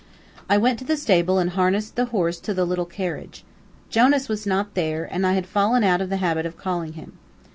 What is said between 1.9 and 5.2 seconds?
the horse to the little carriage. Jonas was not there,